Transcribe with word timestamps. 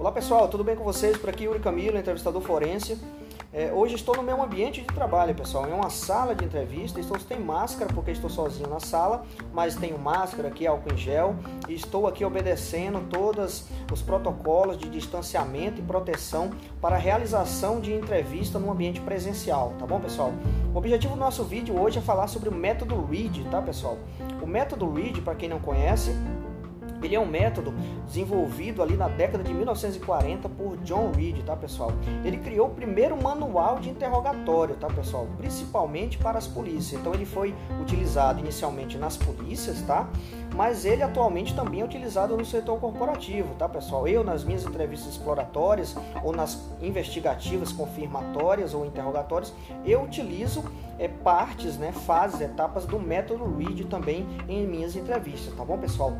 Olá 0.00 0.10
pessoal, 0.10 0.48
tudo 0.48 0.64
bem 0.64 0.74
com 0.74 0.82
vocês? 0.82 1.18
Por 1.18 1.28
aqui 1.28 1.44
Yuri 1.44 1.60
Camilo, 1.60 1.98
entrevistador 1.98 2.40
forense. 2.40 2.98
É, 3.52 3.70
hoje 3.70 3.96
estou 3.96 4.16
no 4.16 4.22
meu 4.22 4.42
ambiente 4.42 4.80
de 4.80 4.86
trabalho, 4.86 5.34
pessoal. 5.34 5.66
É 5.66 5.74
uma 5.74 5.90
sala 5.90 6.34
de 6.34 6.42
entrevista. 6.42 6.98
Estou 6.98 7.20
sem 7.20 7.38
máscara 7.38 7.92
porque 7.92 8.10
estou 8.10 8.30
sozinho 8.30 8.66
na 8.66 8.80
sala, 8.80 9.26
mas 9.52 9.76
tenho 9.76 9.98
máscara 9.98 10.48
aqui, 10.48 10.66
álcool 10.66 10.94
em 10.94 10.96
gel. 10.96 11.36
E 11.68 11.74
estou 11.74 12.06
aqui 12.06 12.24
obedecendo 12.24 13.06
todos 13.10 13.66
os 13.92 14.00
protocolos 14.00 14.78
de 14.78 14.88
distanciamento 14.88 15.82
e 15.82 15.84
proteção 15.84 16.50
para 16.80 16.96
a 16.96 16.98
realização 16.98 17.78
de 17.78 17.92
entrevista 17.92 18.58
no 18.58 18.72
ambiente 18.72 19.02
presencial, 19.02 19.74
tá 19.78 19.86
bom, 19.86 20.00
pessoal? 20.00 20.32
O 20.72 20.78
objetivo 20.78 21.12
do 21.12 21.20
nosso 21.20 21.44
vídeo 21.44 21.78
hoje 21.78 21.98
é 21.98 22.00
falar 22.00 22.26
sobre 22.26 22.48
o 22.48 22.54
método 22.54 23.04
READ, 23.04 23.44
tá, 23.50 23.60
pessoal? 23.60 23.98
O 24.40 24.46
método 24.46 24.90
READ, 24.90 25.20
para 25.20 25.34
quem 25.34 25.50
não 25.50 25.58
conhece, 25.58 26.16
ele 27.10 27.16
é 27.16 27.20
um 27.20 27.26
método 27.26 27.74
desenvolvido 28.06 28.82
ali 28.82 28.96
na 28.96 29.08
década 29.08 29.42
de 29.42 29.52
1940 29.52 30.48
por 30.48 30.76
John 30.78 31.10
Reed, 31.10 31.44
tá 31.44 31.56
pessoal? 31.56 31.92
Ele 32.24 32.36
criou 32.36 32.68
o 32.68 32.70
primeiro 32.70 33.20
manual 33.20 33.80
de 33.80 33.90
interrogatório, 33.90 34.76
tá 34.76 34.86
pessoal? 34.86 35.26
Principalmente 35.36 36.16
para 36.18 36.38
as 36.38 36.46
polícias. 36.46 37.00
Então 37.00 37.12
ele 37.12 37.26
foi 37.26 37.52
utilizado 37.80 38.38
inicialmente 38.38 38.96
nas 38.96 39.16
polícias, 39.16 39.82
tá? 39.82 40.08
Mas 40.54 40.84
ele 40.84 41.02
atualmente 41.02 41.54
também 41.54 41.80
é 41.80 41.84
utilizado 41.84 42.36
no 42.36 42.44
setor 42.44 42.78
corporativo, 42.78 43.54
tá 43.56 43.68
pessoal? 43.68 44.06
Eu 44.06 44.22
nas 44.22 44.44
minhas 44.44 44.64
entrevistas 44.64 45.12
exploratórias 45.12 45.96
ou 46.22 46.32
nas 46.32 46.70
investigativas 46.80 47.72
confirmatórias 47.72 48.72
ou 48.72 48.86
interrogatórias, 48.86 49.52
eu 49.84 50.02
utilizo 50.02 50.62
é, 51.00 51.08
partes, 51.08 51.78
né, 51.78 51.92
fases, 51.92 52.42
etapas 52.42 52.84
do 52.84 53.00
método 53.00 53.56
READ 53.56 53.86
também 53.86 54.26
em 54.46 54.66
minhas 54.66 54.94
entrevistas, 54.94 55.54
tá 55.54 55.64
bom, 55.64 55.78
pessoal? 55.78 56.12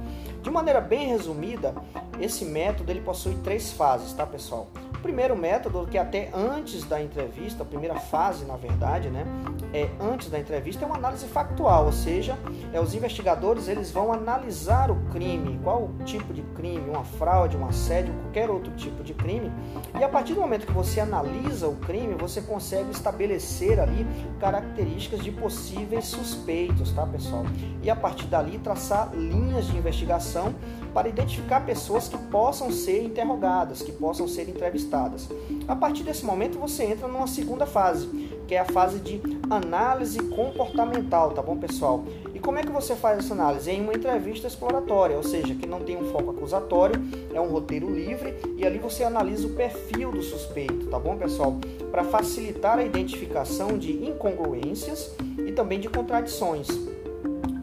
De 0.43 0.51
maneira 0.51 0.81
bem 0.81 1.09
resumida, 1.09 1.75
esse 2.19 2.47
método 2.47 2.91
ele 2.91 3.03
possui 3.03 3.35
três 3.45 3.71
fases, 3.71 4.15
tá, 4.15 4.27
pessoal? 4.27 4.69
O 5.01 5.03
primeiro 5.03 5.35
método, 5.35 5.87
que 5.91 5.97
até 5.97 6.29
antes 6.35 6.85
da 6.85 7.03
entrevista, 7.03 7.63
a 7.63 7.67
primeira 7.67 7.99
fase, 7.99 8.45
na 8.45 8.57
verdade, 8.57 9.09
né, 9.09 9.25
é 9.73 9.89
antes 9.99 10.29
da 10.29 10.39
entrevista, 10.39 10.85
é 10.85 10.87
uma 10.87 10.97
análise 10.97 11.27
factual, 11.27 11.87
ou 11.87 11.93
seja, 11.93 12.37
é 12.71 12.79
os 12.79 12.95
investigadores 12.95 13.67
eles 13.67 13.91
vão 13.91 14.13
analisar 14.13 14.91
o 14.91 14.97
crime, 15.11 15.59
qual 15.65 15.85
o 15.85 16.05
tipo 16.05 16.35
de 16.35 16.43
crime, 16.55 16.91
uma 16.91 17.03
fraude, 17.03 17.57
um 17.57 17.67
assédio, 17.67 18.13
qualquer 18.25 18.51
outro 18.51 18.71
tipo 18.73 19.03
de 19.03 19.15
crime, 19.15 19.51
e 19.99 20.05
a 20.05 20.09
partir 20.09 20.35
do 20.35 20.43
momento 20.43 20.67
que 20.67 20.73
você 20.73 21.01
analisa 21.01 21.67
o 21.67 21.77
crime, 21.77 22.15
você 22.15 22.43
consegue 22.43 22.91
estabelecer 22.91 23.81
ali 23.81 24.07
características 24.39 25.25
de 25.25 25.33
possíveis 25.33 26.05
suspeitos, 26.09 26.93
tá, 26.93 27.07
pessoal? 27.07 27.45
E 27.83 27.89
a 27.89 27.97
partir 27.97 28.27
dali 28.27 28.59
traçar 28.59 29.15
linhas 29.15 29.67
de 29.67 29.79
investigação 29.79 30.55
para 30.93 31.09
identificar 31.09 31.65
pessoas 31.65 32.09
que 32.09 32.17
possam 32.17 32.71
ser 32.71 33.03
interrogadas, 33.03 33.83
que 33.83 33.93
possam 33.93 34.27
ser 34.27 34.49
entrevistadas. 34.49 35.29
A 35.67 35.77
partir 35.77 36.03
desse 36.03 36.25
momento 36.25 36.59
você 36.59 36.85
entra 36.85 37.07
numa 37.07 37.27
segunda 37.27 37.67
fase, 37.67 38.07
que 38.47 38.55
é 38.55 38.59
a 38.59 38.65
fase 38.65 38.99
de 38.99 39.21
análise 39.49 40.19
comportamental, 40.19 41.31
tá 41.31 41.43
bom, 41.43 41.57
pessoal? 41.57 42.05
E 42.35 42.39
como 42.39 42.59
é 42.59 42.63
que 42.63 42.71
você 42.71 42.97
faz 42.97 43.19
essa 43.19 43.35
análise? 43.35 43.71
Em 43.71 43.83
uma 43.83 43.95
entrevista 43.95 44.47
exploratória, 44.47 45.17
ou 45.17 45.23
seja, 45.23 45.55
que 45.55 45.67
não 45.67 45.81
tem 45.81 45.97
um 45.97 46.11
foco 46.11 46.31
acusatório, 46.31 47.01
é 47.33 47.41
um 47.41 47.49
roteiro 47.49 47.89
livre 47.89 48.35
e 48.57 48.67
ali 48.67 48.79
você 48.79 49.05
analisa 49.05 49.47
o 49.47 49.55
perfil 49.55 50.11
do 50.11 50.23
suspeito, 50.23 50.87
tá 50.87 50.99
bom, 50.99 51.17
pessoal? 51.17 51.57
Para 51.91 52.05
facilitar 52.05 52.79
a 52.79 52.85
identificação 52.85 53.79
de 53.79 53.93
incongruências 53.93 55.15
e 55.47 55.53
também 55.53 55.79
de 55.79 55.89
contradições. 55.89 56.69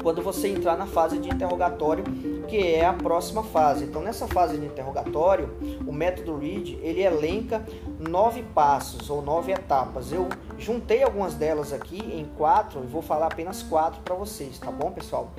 Quando 0.07 0.21
você 0.21 0.47
entrar 0.47 0.77
na 0.77 0.85
fase 0.85 1.17
de 1.17 1.27
interrogatório 1.27 2.05
que 2.47 2.65
é 2.65 2.85
a 2.85 2.93
próxima 2.93 3.43
fase. 3.43 3.83
Então, 3.83 4.01
nessa 4.01 4.25
fase 4.25 4.57
de 4.57 4.65
interrogatório, 4.65 5.49
o 5.85 5.91
método 5.91 6.37
READ 6.37 6.79
ele 6.81 7.01
elenca 7.01 7.61
nove 7.99 8.41
passos 8.41 9.09
ou 9.09 9.21
nove 9.21 9.51
etapas. 9.51 10.13
Eu 10.13 10.29
juntei 10.57 11.03
algumas 11.03 11.33
delas 11.33 11.73
aqui 11.73 11.99
em 11.99 12.23
quatro 12.37 12.85
e 12.85 12.87
vou 12.87 13.01
falar 13.01 13.27
apenas 13.27 13.61
quatro 13.61 13.99
para 14.01 14.15
vocês, 14.15 14.57
tá 14.57 14.71
bom, 14.71 14.91
pessoal? 14.91 15.29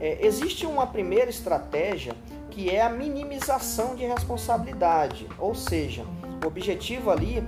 É, 0.00 0.26
existe 0.26 0.66
uma 0.66 0.88
primeira 0.88 1.30
estratégia 1.30 2.12
que 2.50 2.70
é 2.70 2.82
a 2.82 2.88
minimização 2.88 3.94
de 3.94 4.04
responsabilidade, 4.04 5.28
ou 5.38 5.54
seja, 5.54 6.04
o 6.42 6.48
objetivo 6.48 7.12
ali 7.12 7.40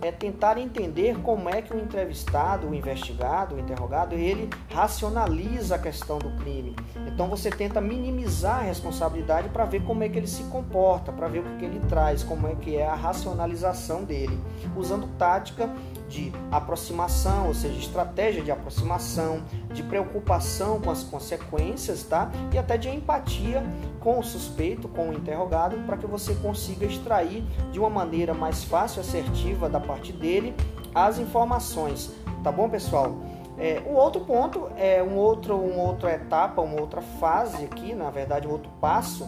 é 0.00 0.12
tentar 0.12 0.58
entender 0.58 1.18
como 1.22 1.48
é 1.48 1.60
que 1.60 1.74
o 1.74 1.78
entrevistado, 1.78 2.68
o 2.68 2.74
investigado, 2.74 3.54
o 3.54 3.58
interrogado, 3.58 4.14
ele 4.14 4.48
racionaliza 4.70 5.74
a 5.74 5.78
questão 5.78 6.18
do 6.18 6.30
crime. 6.42 6.74
Então 7.06 7.28
você 7.28 7.50
tenta 7.50 7.80
minimizar 7.80 8.60
a 8.60 8.62
responsabilidade 8.62 9.48
para 9.48 9.64
ver 9.64 9.82
como 9.82 10.02
é 10.02 10.08
que 10.08 10.18
ele 10.18 10.26
se 10.26 10.42
comporta, 10.44 11.12
para 11.12 11.28
ver 11.28 11.40
o 11.40 11.58
que 11.58 11.64
ele 11.64 11.80
traz, 11.88 12.22
como 12.22 12.46
é 12.46 12.54
que 12.54 12.76
é 12.76 12.86
a 12.86 12.94
racionalização 12.94 14.04
dele, 14.04 14.38
usando 14.76 15.08
tática 15.18 15.68
de 16.08 16.32
aproximação, 16.50 17.48
ou 17.48 17.54
seja, 17.54 17.78
estratégia 17.78 18.42
de 18.42 18.50
aproximação, 18.50 19.42
de 19.72 19.82
preocupação 19.82 20.80
com 20.80 20.90
as 20.90 21.02
consequências, 21.02 22.02
tá? 22.02 22.30
E 22.52 22.58
até 22.58 22.76
de 22.76 22.88
empatia 22.88 23.62
com 24.00 24.18
o 24.18 24.22
suspeito, 24.22 24.88
com 24.88 25.10
o 25.10 25.12
interrogado, 25.12 25.76
para 25.86 25.96
que 25.96 26.06
você 26.06 26.34
consiga 26.36 26.86
extrair 26.86 27.42
de 27.70 27.78
uma 27.78 27.90
maneira 27.90 28.32
mais 28.32 28.64
fácil, 28.64 29.00
assertiva 29.00 29.68
da 29.68 29.78
parte 29.78 30.12
dele 30.12 30.54
as 30.94 31.18
informações, 31.18 32.10
tá 32.42 32.50
bom, 32.50 32.68
pessoal? 32.68 33.16
É, 33.58 33.82
o 33.86 33.94
outro 33.94 34.20
ponto 34.22 34.70
é 34.76 35.02
um 35.02 35.16
outro, 35.16 35.56
uma 35.56 35.82
outra 35.82 36.12
etapa, 36.12 36.62
uma 36.62 36.80
outra 36.80 37.02
fase 37.02 37.64
aqui, 37.64 37.94
na 37.94 38.08
verdade, 38.08 38.46
um 38.46 38.52
outro 38.52 38.70
passo 38.80 39.26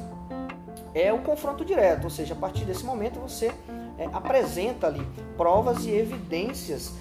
é 0.95 1.13
o 1.13 1.19
confronto 1.19 1.65
direto, 1.65 2.05
ou 2.05 2.11
seja, 2.11 2.35
a 2.35 2.37
partir 2.37 2.65
desse 2.65 2.85
momento 2.85 3.21
você 3.21 3.53
é, 3.99 4.07
apresenta 4.13 4.87
ali 4.87 5.07
provas 5.37 5.85
e 5.85 5.91
evidências 5.91 6.93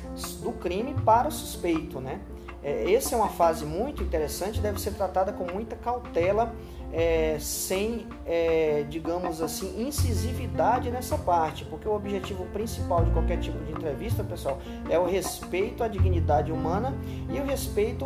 do 0.41 0.51
crime 0.51 0.93
para 1.05 1.27
o 1.27 1.31
suspeito, 1.31 1.99
né? 1.99 2.19
É, 2.61 2.91
essa 2.93 3.15
é 3.15 3.17
uma 3.17 3.29
fase 3.29 3.65
muito 3.65 4.03
interessante, 4.03 4.59
deve 4.59 4.81
ser 4.81 4.91
tratada 4.91 5.31
com 5.31 5.45
muita 5.51 5.75
cautela, 5.77 6.53
é, 6.91 7.37
sem, 7.39 8.07
é, 8.25 8.83
digamos 8.89 9.41
assim, 9.41 9.81
incisividade 9.81 10.89
nessa 10.91 11.17
parte, 11.17 11.63
porque 11.65 11.87
o 11.87 11.93
objetivo 11.93 12.45
principal 12.47 13.05
de 13.05 13.11
qualquer 13.11 13.39
tipo 13.39 13.57
de 13.63 13.71
entrevista, 13.71 14.23
pessoal, 14.23 14.59
é 14.89 14.99
o 14.99 15.05
respeito 15.05 15.83
à 15.83 15.87
dignidade 15.87 16.51
humana 16.51 16.93
e 17.29 17.39
o 17.39 17.45
respeito 17.45 18.05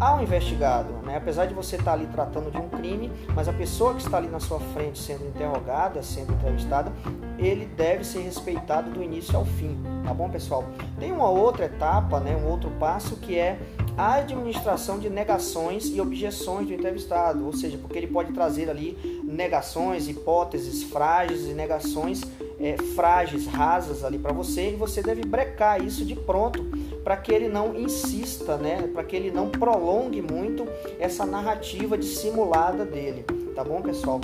ao 0.00 0.22
investigado. 0.22 0.94
Né? 1.04 1.18
Apesar 1.18 1.44
de 1.44 1.52
você 1.52 1.76
estar 1.76 1.92
ali 1.92 2.06
tratando 2.06 2.50
de 2.50 2.56
um 2.56 2.68
crime, 2.70 3.12
mas 3.34 3.46
a 3.46 3.52
pessoa 3.52 3.94
que 3.94 4.00
está 4.00 4.16
ali 4.16 4.28
na 4.28 4.40
sua 4.40 4.58
frente 4.58 4.98
sendo 4.98 5.26
interrogada, 5.28 6.02
sendo 6.02 6.32
entrevistada, 6.32 6.90
ele 7.38 7.66
deve 7.66 8.02
ser 8.02 8.20
respeitado 8.20 8.90
do 8.90 9.02
início 9.02 9.36
ao 9.36 9.44
fim, 9.44 9.78
tá 10.04 10.14
bom, 10.14 10.28
pessoal? 10.30 10.64
Tem 10.98 11.12
uma 11.12 11.28
outra 11.28 11.66
etapa, 11.66 12.18
né, 12.18 12.34
um 12.34 12.48
outro 12.48 12.70
passo 12.78 13.16
que 13.16 13.38
é 13.38 13.58
a 13.96 14.14
administração 14.14 14.98
de 14.98 15.10
negações 15.10 15.86
e 15.86 16.00
objeções 16.00 16.66
do 16.66 16.72
entrevistado, 16.72 17.44
ou 17.44 17.52
seja, 17.52 17.76
porque 17.76 17.98
ele 17.98 18.06
pode 18.06 18.32
trazer 18.32 18.70
ali 18.70 18.96
negações, 19.24 20.08
hipóteses 20.08 20.82
frágeis 20.84 21.46
e 21.46 21.52
negações 21.52 22.22
é, 22.58 22.76
frágeis, 22.94 23.46
rasas 23.46 24.04
ali 24.04 24.18
para 24.18 24.32
você, 24.32 24.70
e 24.70 24.76
você 24.76 25.02
deve 25.02 25.22
brecar 25.22 25.82
isso 25.82 26.04
de 26.04 26.14
pronto 26.14 26.64
para 27.02 27.16
que 27.16 27.32
ele 27.32 27.48
não 27.48 27.74
insista, 27.74 28.56
né? 28.56 28.88
Para 28.92 29.04
que 29.04 29.16
ele 29.16 29.30
não 29.30 29.48
prolongue 29.48 30.22
muito 30.22 30.66
essa 30.98 31.24
narrativa 31.24 31.96
dissimulada 31.96 32.84
dele, 32.84 33.24
tá 33.54 33.64
bom, 33.64 33.80
pessoal? 33.82 34.20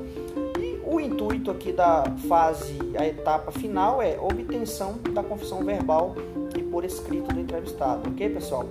E 0.59 0.81
o 0.85 1.01
intuito 1.01 1.51
aqui 1.51 1.73
da 1.73 2.05
fase, 2.29 2.79
a 2.99 3.07
etapa 3.07 3.51
final 3.51 4.01
é 4.01 4.19
obtenção 4.19 4.99
da 5.13 5.23
confissão 5.23 5.65
verbal 5.65 6.15
e 6.57 6.63
por 6.63 6.85
escrito 6.85 7.33
do 7.33 7.41
entrevistado, 7.41 8.09
ok, 8.09 8.29
pessoal? 8.31 8.67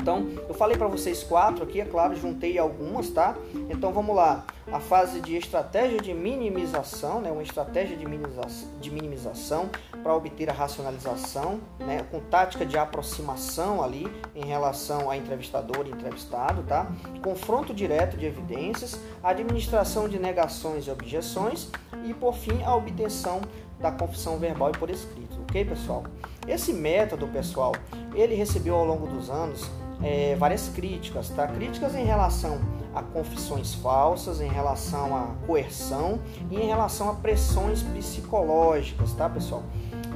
Então, 0.00 0.26
eu 0.48 0.54
falei 0.54 0.78
para 0.78 0.88
vocês 0.88 1.22
quatro 1.22 1.62
aqui, 1.62 1.78
é 1.78 1.84
claro, 1.84 2.16
juntei 2.16 2.58
algumas, 2.58 3.10
tá? 3.10 3.36
Então, 3.68 3.92
vamos 3.92 4.16
lá. 4.16 4.46
A 4.72 4.80
fase 4.80 5.20
de 5.20 5.36
estratégia 5.36 6.00
de 6.00 6.14
minimização, 6.14 7.20
né? 7.20 7.30
Uma 7.30 7.42
estratégia 7.42 7.96
de 7.96 8.06
minimização, 8.06 8.68
de 8.80 8.90
minimização 8.90 9.68
para 10.02 10.14
obter 10.14 10.48
a 10.48 10.52
racionalização, 10.54 11.60
né? 11.78 12.02
Com 12.10 12.20
tática 12.20 12.64
de 12.64 12.78
aproximação 12.78 13.82
ali 13.82 14.10
em 14.34 14.46
relação 14.46 15.10
a 15.10 15.16
entrevistador 15.16 15.86
e 15.86 15.90
entrevistado, 15.90 16.62
tá? 16.62 16.86
Confronto 17.22 17.74
direto 17.74 18.16
de 18.16 18.24
evidências, 18.24 18.98
administração 19.22 20.08
de 20.08 20.18
negações 20.18 20.86
e 20.86 20.90
objeções 20.90 21.68
e, 22.04 22.14
por 22.14 22.34
fim, 22.34 22.62
a 22.62 22.74
obtenção 22.74 23.42
da 23.78 23.90
confissão 23.90 24.38
verbal 24.38 24.70
e 24.70 24.78
por 24.78 24.88
escrito, 24.88 25.40
ok, 25.42 25.64
pessoal? 25.64 26.04
Esse 26.46 26.72
método, 26.72 27.26
pessoal, 27.28 27.74
ele 28.14 28.34
recebeu 28.34 28.74
ao 28.74 28.84
longo 28.84 29.06
dos 29.06 29.30
anos 29.30 29.68
é, 30.02 30.34
várias 30.36 30.68
críticas, 30.68 31.28
tá? 31.30 31.46
Críticas 31.46 31.94
em 31.94 32.04
relação 32.04 32.58
a 32.94 33.02
confissões 33.02 33.74
falsas, 33.74 34.40
em 34.40 34.48
relação 34.48 35.16
à 35.16 35.28
coerção 35.46 36.18
e 36.50 36.56
em 36.56 36.66
relação 36.66 37.10
a 37.10 37.14
pressões 37.14 37.82
psicológicas, 37.82 39.12
tá, 39.12 39.28
pessoal? 39.28 39.62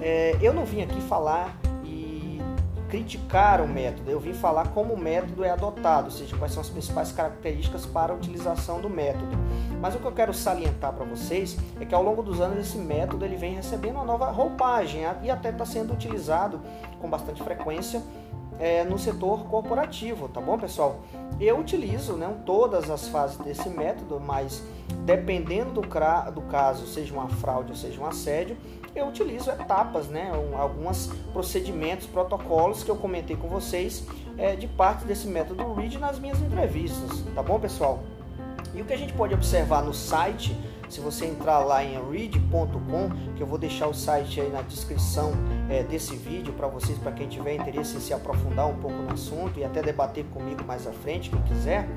É, 0.01 0.37
eu 0.41 0.53
não 0.53 0.65
vim 0.65 0.83
aqui 0.83 1.01
falar 1.03 1.57
criticar 2.95 3.61
o 3.61 3.67
método, 3.67 4.09
eu 4.09 4.21
vim 4.21 4.33
falar 4.33 4.69
como 4.69 4.95
o 4.95 4.97
método 4.97 5.43
é 5.43 5.51
adotado, 5.51 6.05
ou 6.05 6.11
seja, 6.13 6.37
quais 6.37 6.53
são 6.53 6.61
as 6.61 6.69
principais 6.69 7.11
características 7.11 7.85
para 7.85 8.13
a 8.13 8.17
utilização 8.17 8.81
do 8.81 8.89
método. 8.89 9.37
Mas 9.81 9.97
o 9.97 9.99
que 9.99 10.05
eu 10.05 10.13
quero 10.13 10.33
salientar 10.33 10.93
para 10.93 11.05
vocês 11.05 11.57
é 11.81 11.85
que 11.85 11.93
ao 11.93 12.05
longo 12.05 12.23
dos 12.23 12.41
anos 12.41 12.61
esse 12.61 12.79
método 12.79 13.25
ele 13.25 13.37
vem 13.37 13.53
recebendo 13.53 13.97
uma 13.97 14.05
nova 14.05 14.31
roupagem 14.31 15.03
e 15.25 15.31
até 15.31 15.51
está 15.51 15.67
sendo 15.67 15.93
utilizado 15.93 16.61
com 17.01 17.11
bastante 17.11 17.43
frequência 17.43 18.01
é, 18.59 18.85
no 18.85 18.99
setor 18.99 19.45
corporativo, 19.47 20.29
tá 20.29 20.41
bom, 20.41 20.59
pessoal? 20.59 21.01
Eu 21.41 21.59
utilizo 21.59 22.15
né, 22.15 22.33
todas 22.47 22.91
as 22.91 23.09
fases 23.09 23.37
desse 23.39 23.69
método, 23.69 24.21
mas 24.21 24.63
dependendo 25.05 25.73
do, 25.73 25.81
do 25.81 26.43
caso, 26.43 26.87
seja 26.87 27.13
uma 27.13 27.29
fraude 27.29 27.71
ou 27.71 27.77
seja 27.77 28.01
um 28.01 28.07
assédio, 28.07 28.57
eu 28.95 29.07
utilizo 29.07 29.51
etapas, 29.51 30.07
né, 30.07 30.31
alguns 30.57 31.11
procedimentos, 31.33 32.07
protocolos 32.07 32.85
que 32.85 32.91
eu 32.91 32.97
comentei 32.97 33.37
com 33.37 33.49
vocês 33.49 34.07
é, 34.39 34.55
de 34.55 34.69
parte 34.69 35.05
desse 35.05 35.27
método 35.27 35.73
READ 35.75 35.99
nas 35.99 36.19
minhas 36.19 36.41
entrevistas, 36.41 37.25
tá 37.35 37.43
bom, 37.43 37.59
pessoal? 37.59 38.01
E 38.73 38.83
o 38.83 38.85
que 38.85 38.93
a 38.93 38.97
gente 38.97 39.13
pode 39.13 39.35
observar 39.35 39.83
no 39.83 39.95
site 39.95 40.57
se 40.95 41.01
você 41.01 41.27
entrar 41.27 41.59
lá 41.59 41.83
em 41.83 41.99
read.com, 42.09 43.11
que 43.35 43.43
eu 43.43 43.47
vou 43.49 43.59
deixar 43.59 43.89
o 43.89 43.95
site 43.95 44.41
aí 44.41 44.49
na 44.49 44.63
descrição 44.63 45.33
é, 45.69 45.83
desse 45.83 46.15
vídeo 46.15 46.53
para 46.53 46.69
vocês, 46.69 46.97
para 46.99 47.11
quem 47.11 47.27
tiver 47.27 47.57
interesse 47.57 47.97
em 47.97 48.01
se 48.01 48.15
aprofundar 48.15 48.69
um 48.69 48.77
pouco 48.77 49.03
no 49.03 49.13
assunto 49.13 49.59
e 49.59 49.65
até 49.65 49.83
debater 49.83 50.25
comigo 50.27 50.63
mais 50.65 50.87
à 50.87 50.93
frente, 50.93 51.31
quem 51.31 51.43
quiser, 51.43 51.89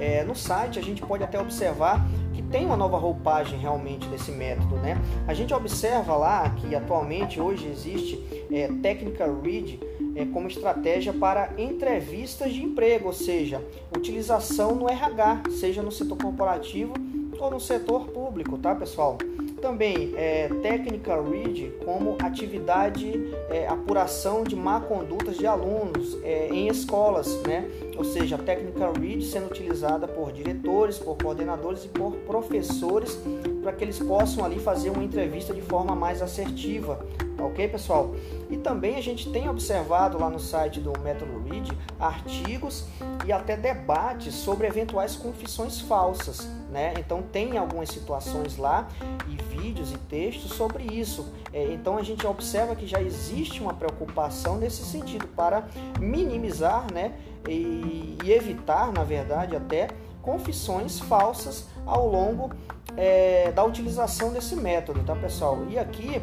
é, 0.00 0.24
no 0.24 0.34
site 0.34 0.78
a 0.78 0.82
gente 0.82 1.02
pode 1.02 1.22
até 1.22 1.38
observar 1.38 2.02
que 2.32 2.40
tem 2.40 2.64
uma 2.64 2.78
nova 2.78 2.96
roupagem 2.96 3.58
realmente 3.58 4.08
desse 4.08 4.32
método, 4.32 4.76
né? 4.76 4.96
A 5.28 5.34
gente 5.34 5.52
observa 5.52 6.16
lá 6.16 6.48
que 6.48 6.74
atualmente 6.74 7.38
hoje 7.38 7.68
existe 7.68 8.46
é, 8.50 8.68
técnica 8.82 9.26
Read 9.26 9.78
como 10.24 10.48
estratégia 10.48 11.12
para 11.12 11.52
entrevistas 11.58 12.52
de 12.52 12.62
emprego, 12.62 13.06
ou 13.06 13.12
seja, 13.12 13.62
utilização 13.94 14.74
no 14.74 14.88
RH, 14.88 15.42
seja 15.50 15.82
no 15.82 15.92
setor 15.92 16.16
corporativo 16.16 16.94
ou 17.38 17.50
no 17.50 17.60
setor 17.60 18.06
público, 18.08 18.56
tá 18.56 18.74
pessoal? 18.74 19.18
Também 19.60 20.12
é, 20.16 20.48
técnica 20.62 21.20
READ 21.20 21.72
como 21.84 22.16
atividade 22.20 23.12
é, 23.50 23.66
apuração 23.66 24.44
de 24.44 24.54
má 24.54 24.80
condutas 24.80 25.36
de 25.36 25.46
alunos 25.46 26.16
é, 26.22 26.48
em 26.48 26.68
escolas, 26.68 27.42
né? 27.42 27.68
Ou 27.96 28.04
seja, 28.04 28.36
a 28.36 28.38
técnica 28.38 28.90
READ 28.92 29.24
sendo 29.24 29.46
utilizada 29.46 30.06
por 30.06 30.32
diretores, 30.32 30.98
por 30.98 31.16
coordenadores 31.16 31.84
e 31.84 31.88
por 31.88 32.12
professores 32.18 33.18
para 33.62 33.72
que 33.72 33.82
eles 33.82 33.98
possam 33.98 34.44
ali 34.44 34.60
fazer 34.60 34.90
uma 34.90 35.02
entrevista 35.02 35.52
de 35.52 35.62
forma 35.62 35.94
mais 35.96 36.22
assertiva, 36.22 37.04
ok, 37.46 37.68
pessoal? 37.68 38.14
E 38.50 38.56
também 38.56 38.96
a 38.96 39.02
gente 39.02 39.30
tem 39.30 39.48
observado 39.48 40.18
lá 40.18 40.28
no 40.30 40.38
site 40.38 40.80
do 40.80 40.92
Método 41.00 41.42
Read 41.48 41.70
artigos 41.98 42.86
e 43.24 43.32
até 43.32 43.56
debates 43.56 44.34
sobre 44.34 44.66
eventuais 44.66 45.16
confissões 45.16 45.80
falsas, 45.80 46.48
né? 46.70 46.94
Então 46.98 47.22
tem 47.22 47.56
algumas 47.58 47.88
situações 47.88 48.56
lá 48.56 48.88
e 49.28 49.36
vídeos 49.56 49.92
e 49.92 49.98
textos 49.98 50.52
sobre 50.52 50.84
isso. 50.84 51.32
É, 51.52 51.72
então 51.72 51.96
a 51.96 52.02
gente 52.02 52.26
observa 52.26 52.76
que 52.76 52.86
já 52.86 53.00
existe 53.00 53.60
uma 53.60 53.74
preocupação 53.74 54.56
nesse 54.56 54.84
sentido 54.84 55.26
para 55.28 55.66
minimizar, 55.98 56.86
né? 56.92 57.14
E, 57.48 58.18
evitar, 58.24 58.92
na 58.92 59.04
verdade, 59.04 59.54
até 59.54 59.88
confissões 60.20 60.98
falsas 60.98 61.68
ao 61.86 62.08
longo 62.08 62.50
é, 62.96 63.52
da 63.52 63.64
utilização 63.64 64.32
desse 64.32 64.56
método, 64.56 65.04
tá 65.04 65.14
pessoal? 65.14 65.64
E 65.68 65.78
aqui 65.78 66.20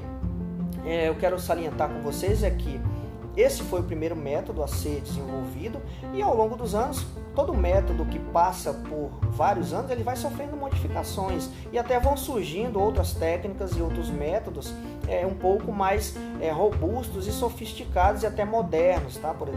eu 0.85 1.15
quero 1.15 1.39
salientar 1.39 1.89
com 1.89 2.01
vocês 2.01 2.43
é 2.43 2.51
que 2.51 2.79
esse 3.35 3.63
foi 3.63 3.79
o 3.79 3.83
primeiro 3.83 4.15
método 4.15 4.63
a 4.63 4.67
ser 4.67 5.01
desenvolvido 5.01 5.81
e 6.13 6.21
ao 6.21 6.35
longo 6.35 6.55
dos 6.55 6.75
anos 6.75 7.05
todo 7.35 7.53
método 7.53 8.05
que 8.05 8.19
passa 8.19 8.73
por 8.73 9.09
vários 9.31 9.73
anos 9.73 9.89
ele 9.89 10.03
vai 10.03 10.15
sofrendo 10.15 10.55
modificações 10.55 11.49
e 11.71 11.79
até 11.79 11.99
vão 11.99 12.15
surgindo 12.15 12.79
outras 12.79 13.13
técnicas 13.13 13.71
e 13.75 13.81
outros 13.81 14.09
métodos 14.09 14.73
é, 15.07 15.25
um 15.25 15.33
pouco 15.33 15.71
mais 15.71 16.15
é, 16.39 16.49
robustos 16.51 17.27
e 17.27 17.31
sofisticados 17.31 18.23
e 18.23 18.25
até 18.25 18.45
modernos, 18.45 19.17
tá? 19.17 19.33
Por, 19.33 19.49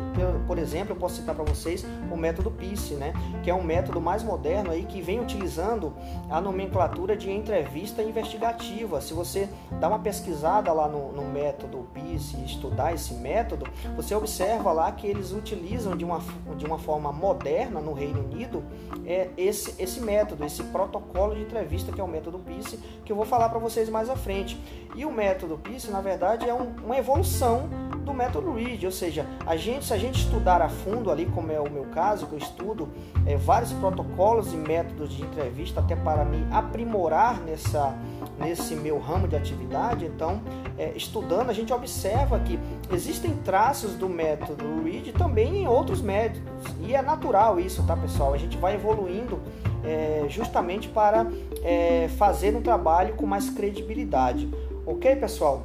por 0.47 0.59
exemplo, 0.59 0.93
eu 0.93 0.97
posso 0.97 1.17
citar 1.17 1.35
para 1.35 1.45
vocês 1.45 1.87
o 2.11 2.17
método 2.17 2.51
PICE, 2.51 2.95
né? 2.95 3.13
Que 3.43 3.51
é 3.51 3.55
um 3.55 3.63
método 3.63 4.01
mais 4.01 4.23
moderno 4.23 4.71
aí 4.71 4.85
que 4.85 5.01
vem 5.01 5.21
utilizando 5.21 5.95
a 6.31 6.41
nomenclatura 6.41 7.17
de 7.17 7.31
entrevista 7.31 8.03
investigativa. 8.03 9.01
Se 9.01 9.15
você 9.15 9.49
dá 9.81 9.89
uma 9.89 9.99
pesquisada 9.99 10.73
lá 10.73 10.89
no, 10.89 11.13
no 11.13 11.23
método 11.23 11.87
PICE 11.95 12.37
e 12.39 12.45
estudar 12.45 12.93
esse 12.93 13.15
método, 13.15 13.66
você 13.97 14.15
observa 14.15 14.73
lá 14.73 14.91
que 14.93 15.07
eles 15.07 15.33
utilizam 15.33 15.97
de 15.97 16.05
uma, 16.05 16.21
de 16.57 16.65
uma 16.65 16.79
forma 16.79 17.13
moderna 17.13 17.81
no 17.81 17.93
Reino 17.93 18.21
Unido 18.21 18.65
é, 19.05 19.31
esse, 19.37 19.75
esse 19.83 20.01
método, 20.01 20.45
esse 20.45 20.63
protocolo 20.65 21.35
de 21.35 21.43
entrevista 21.43 21.93
que 21.93 22.01
é 22.01 22.05
o 22.05 22.09
método 22.09 22.39
PICE, 22.39 22.79
que 23.05 23.13
eu 23.13 23.17
vou 23.17 23.25
falar 23.25 23.49
para 23.49 23.59
vocês 23.59 23.89
mais 23.89 24.11
à 24.11 24.17
frente. 24.17 24.59
E 24.95 25.05
o 25.05 25.13
método 25.13 25.59
PICE, 25.59 25.91
na 25.91 26.01
verdade, 26.01 26.49
é 26.49 26.55
um, 26.55 26.75
uma 26.85 26.97
evolução 26.97 27.69
do 28.07 28.15
método 28.15 28.53
READ, 28.53 28.87
ou 28.87 28.93
seja, 28.93 29.27
a 29.45 29.57
gente, 29.57 29.85
se 29.85 29.93
a 29.93 29.99
gente 29.99 30.21
estudar 30.21 30.63
a 30.63 30.69
fundo 30.69 31.11
ali, 31.11 31.27
como 31.27 31.51
é 31.51 31.61
o 31.61 31.69
meu 31.69 31.85
caso, 31.87 32.27
que 32.29 32.35
eu 32.35 32.39
estudo 32.39 32.89
é, 33.27 33.37
vários 33.37 33.73
protocolos 33.73 34.53
e 34.53 34.57
métodos 34.57 35.13
de 35.13 35.23
entrevista 35.23 35.81
até 35.81 35.97
para 35.97 36.25
me 36.25 36.47
aprimorar 36.53 37.41
nessa, 37.41 37.95
nesse 38.39 38.77
meu 38.77 38.99
ramo 38.99 39.27
de 39.27 39.35
atividade, 39.35 40.07
então, 40.07 40.41
é, 40.79 40.93
estudando, 40.97 41.51
a 41.51 41.53
gente 41.53 41.73
observa 41.73 42.39
que 42.39 42.59
existem 42.93 43.35
traços 43.45 43.95
do 43.95 44.09
método 44.09 44.85
READ 44.85 45.13
também 45.13 45.63
em 45.63 45.67
outros 45.67 46.01
métodos, 46.01 46.41
e 46.81 46.95
é 46.95 47.03
natural 47.03 47.59
isso, 47.59 47.83
tá 47.87 47.97
pessoal? 47.97 48.33
A 48.33 48.39
gente 48.39 48.57
vai 48.57 48.77
evoluindo 48.77 49.41
é, 49.85 50.27
justamente 50.29 50.89
para 50.89 51.27
é, 51.63 52.09
fazer 52.17 52.55
um 52.55 52.63
trabalho 52.63 53.15
com 53.15 53.27
mais 53.27 53.51
credibilidade. 53.51 54.49
Ok, 54.87 55.17
pessoal? 55.17 55.65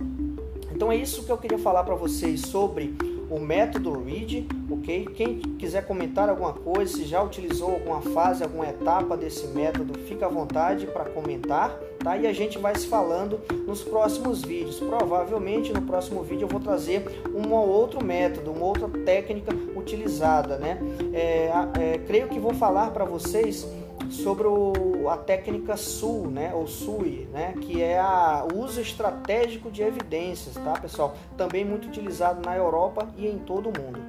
Então 0.82 0.92
é 0.92 0.96
isso 0.96 1.24
que 1.24 1.32
eu 1.32 1.38
queria 1.38 1.60
falar 1.60 1.84
para 1.84 1.94
vocês 1.94 2.42
sobre 2.42 2.96
o 3.30 3.40
método 3.40 4.04
READ, 4.04 4.48
ok? 4.68 5.06
Quem 5.14 5.38
quiser 5.38 5.86
comentar 5.86 6.28
alguma 6.28 6.54
coisa, 6.54 6.98
se 6.98 7.06
já 7.06 7.22
utilizou 7.22 7.74
alguma 7.74 8.02
fase, 8.02 8.44
alguma 8.44 8.68
etapa 8.68 9.16
desse 9.16 9.46
método, 9.50 9.94
fica 10.08 10.26
à 10.26 10.30
vontade 10.30 10.88
para 10.88 11.06
comentar, 11.06 11.70
tá? 12.00 12.18
E 12.18 12.26
a 12.26 12.34
gente 12.34 12.58
vai 12.58 12.76
se 12.76 12.88
falando 12.88 13.40
nos 13.68 13.84
próximos 13.84 14.42
vídeos. 14.42 14.80
Provavelmente 14.80 15.72
no 15.72 15.84
próximo 15.84 16.24
vídeo 16.24 16.46
eu 16.46 16.50
vou 16.50 16.60
trazer 16.60 17.06
um 17.32 17.54
ou 17.54 17.70
outro 17.70 18.04
método, 18.04 18.52
uma 18.52 18.66
outra 18.66 18.90
técnica 19.06 19.54
utilizada, 19.76 20.58
né? 20.58 20.80
É, 21.14 21.52
é, 21.80 21.98
creio 22.00 22.28
que 22.28 22.40
vou 22.40 22.56
falar 22.56 22.90
para 22.90 23.06
vocês 23.06 23.68
sobre 24.12 24.46
o, 24.46 25.10
a 25.10 25.18
técnica 25.18 25.78
SUL, 25.78 26.28
né, 26.28 26.52
ou 26.54 26.68
SUI, 26.68 27.28
né, 27.32 27.54
que 27.62 27.82
é 27.82 27.98
a, 27.98 28.46
o 28.54 28.60
uso 28.60 28.82
estratégico 28.82 29.72
de 29.72 29.82
evidências, 29.82 30.56
tá, 30.56 30.74
pessoal? 30.74 31.16
Também 31.38 31.64
muito 31.64 31.88
utilizado 31.88 32.46
na 32.46 32.56
Europa 32.56 33.08
e 33.18 33.26
em 33.26 33.40
todo 33.40 33.70
o 33.70 33.82
mundo. 33.82 34.00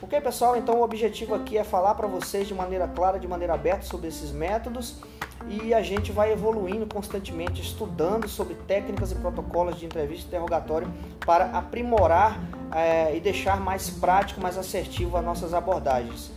Ok, 0.00 0.20
pessoal? 0.20 0.56
Então 0.56 0.76
o 0.76 0.82
objetivo 0.82 1.34
aqui 1.34 1.58
é 1.58 1.64
falar 1.64 1.94
para 1.96 2.06
vocês 2.06 2.46
de 2.46 2.54
maneira 2.54 2.86
clara, 2.86 3.18
de 3.18 3.26
maneira 3.26 3.54
aberta 3.54 3.82
sobre 3.82 4.06
esses 4.06 4.30
métodos 4.30 5.00
e 5.48 5.74
a 5.74 5.82
gente 5.82 6.12
vai 6.12 6.32
evoluindo 6.32 6.86
constantemente, 6.86 7.60
estudando 7.60 8.28
sobre 8.28 8.54
técnicas 8.54 9.10
e 9.10 9.16
protocolos 9.16 9.76
de 9.76 9.86
entrevista 9.86 10.24
e 10.24 10.28
interrogatório 10.28 10.92
para 11.24 11.46
aprimorar 11.46 12.40
é, 12.72 13.16
e 13.16 13.20
deixar 13.20 13.60
mais 13.60 13.90
prático, 13.90 14.40
mais 14.40 14.56
assertivo 14.56 15.16
as 15.16 15.24
nossas 15.24 15.52
abordagens. 15.52 16.30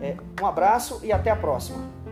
É, 0.00 0.16
um 0.42 0.46
abraço 0.46 1.00
e 1.02 1.12
até 1.12 1.30
a 1.30 1.36
próxima. 1.36 2.03